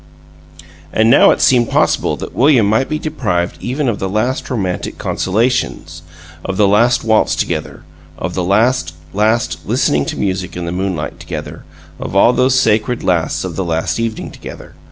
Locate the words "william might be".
2.33-2.97